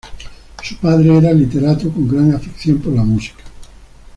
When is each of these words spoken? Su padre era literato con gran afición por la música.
Su 0.63 0.77
padre 0.77 1.15
era 1.15 1.31
literato 1.31 1.91
con 1.91 2.07
gran 2.07 2.33
afición 2.33 2.79
por 2.79 2.91
la 2.93 3.03
música. 3.03 3.43